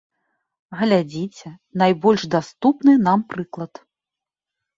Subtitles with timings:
[0.79, 1.51] Глядзіце,
[1.81, 3.73] найбольш даступны нам прыклад.